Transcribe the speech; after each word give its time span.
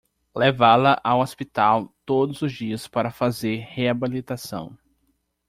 Levá-la 0.35 0.99
ao 1.03 1.19
hospital 1.19 1.93
todos 2.07 2.41
os 2.41 2.51
dias 2.53 2.87
para 2.87 3.11
fazer 3.11 3.57
reabilitação 3.57 4.75